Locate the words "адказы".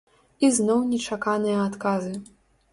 1.69-2.13